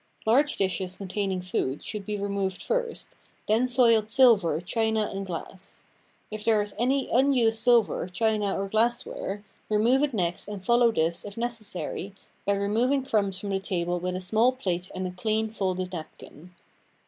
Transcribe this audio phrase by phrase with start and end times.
[0.25, 3.11] Large dishes containing food should be re moved first,
[3.47, 5.83] then soiled silver, china, and glass.
[6.31, 10.91] If there is any unused sil ver, china, or glassware, remove it next and follow
[10.91, 12.15] this, if necessary,
[12.47, 15.93] by remov ing crumbs from the table with a small plate and a clean, folded
[15.93, 16.55] napkin.